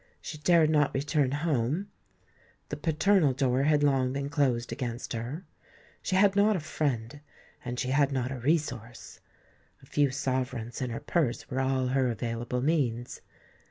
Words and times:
She 0.19 0.39
dared 0.39 0.71
not 0.71 0.95
return 0.95 1.29
home; 1.31 1.91
the 2.69 2.75
paternal 2.75 3.33
door 3.33 3.61
had 3.61 3.83
long 3.83 4.11
been 4.13 4.29
closed 4.29 4.71
against 4.71 5.13
her; 5.13 5.45
she 6.01 6.15
had 6.15 6.35
not 6.35 6.55
a 6.55 6.59
friend—and 6.59 7.79
she 7.79 7.89
had 7.89 8.11
not 8.11 8.31
a 8.31 8.39
resource. 8.39 9.19
A 9.83 9.85
few 9.85 10.09
sovereigns 10.09 10.81
in 10.81 10.89
her 10.89 10.99
purse 10.99 11.51
were 11.51 11.61
all 11.61 11.89
her 11.89 12.09
available 12.09 12.63
means. 12.63 13.21